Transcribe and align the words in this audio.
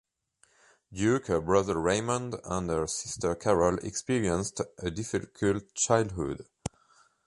Duke, 0.91 1.27
her 1.27 1.39
brother 1.39 1.79
Raymond, 1.79 2.37
and 2.43 2.67
her 2.71 2.87
sister 2.87 3.35
Carol 3.35 3.77
experienced 3.85 4.59
a 4.79 4.89
difficult 4.89 5.75
childhood. 5.75 6.47